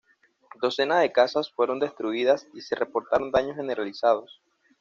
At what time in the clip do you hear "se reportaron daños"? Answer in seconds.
2.61-3.57